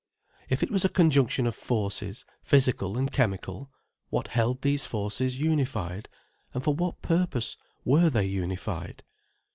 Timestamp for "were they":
7.85-8.25